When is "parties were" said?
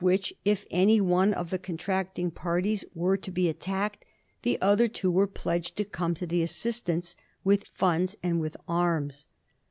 2.31-3.15